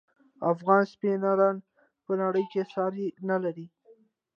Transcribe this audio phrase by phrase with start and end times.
[0.51, 1.55] افغان سپینران
[2.05, 3.67] په نړۍ کې ساری نلري.